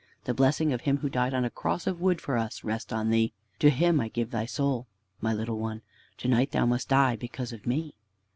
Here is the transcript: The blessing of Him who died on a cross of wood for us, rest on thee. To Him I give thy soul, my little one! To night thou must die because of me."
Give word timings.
The 0.23 0.33
blessing 0.33 0.73
of 0.73 0.81
Him 0.81 0.97
who 0.97 1.09
died 1.11 1.35
on 1.35 1.45
a 1.45 1.51
cross 1.51 1.85
of 1.85 2.01
wood 2.01 2.19
for 2.19 2.35
us, 2.35 2.63
rest 2.63 2.91
on 2.91 3.11
thee. 3.11 3.33
To 3.59 3.69
Him 3.69 3.99
I 3.99 4.07
give 4.07 4.31
thy 4.31 4.47
soul, 4.47 4.87
my 5.21 5.31
little 5.31 5.59
one! 5.59 5.83
To 6.17 6.27
night 6.27 6.49
thou 6.49 6.65
must 6.65 6.89
die 6.89 7.15
because 7.15 7.53
of 7.53 7.67
me." 7.67 7.93